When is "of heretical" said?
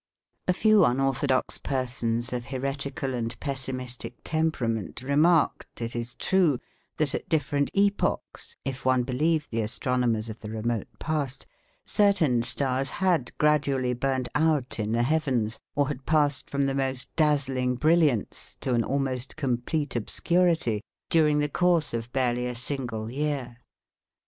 2.33-3.13